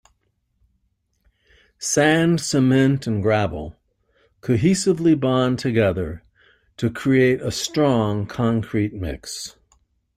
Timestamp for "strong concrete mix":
7.51-9.57